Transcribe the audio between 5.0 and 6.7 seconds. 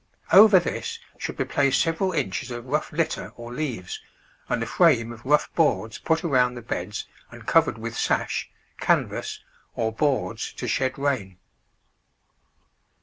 of rough boards put around the